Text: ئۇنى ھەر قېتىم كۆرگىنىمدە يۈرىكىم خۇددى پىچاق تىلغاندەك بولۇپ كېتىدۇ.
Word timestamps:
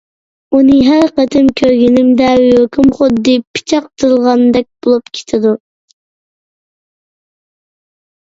ئۇنى 0.59 0.75
ھەر 0.85 1.03
قېتىم 1.17 1.49
كۆرگىنىمدە 1.59 2.29
يۈرىكىم 2.43 2.87
خۇددى 2.99 3.35
پىچاق 3.57 3.85
تىلغاندەك 4.05 4.67
بولۇپ 4.87 5.13
كېتىدۇ. 5.19 5.53